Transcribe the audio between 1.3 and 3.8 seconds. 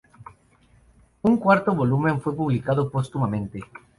cuarto volumen fue publicado póstumamente.